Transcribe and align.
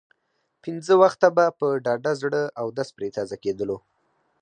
پنځه 0.63 0.93
وخته 1.01 1.27
به 1.35 1.45
په 1.59 1.67
ډاډه 1.85 2.13
زړه 2.21 2.41
اودس 2.61 2.89
پرې 2.95 3.09
تازه 3.17 3.35
کېدلو. 3.43 3.77